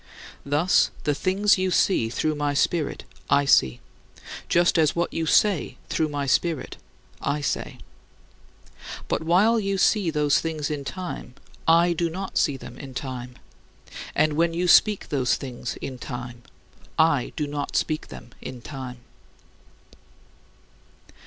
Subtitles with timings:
[0.43, 3.81] Thus the things you see through my Spirit, I see;
[4.49, 6.77] just as what you say through my Spirit,
[7.21, 7.77] I say.
[9.07, 11.35] But while you see those things in time,
[11.67, 13.35] I do not see them in time;
[14.15, 16.41] and when you speak those things in time,
[16.97, 19.01] I do not speak them in time."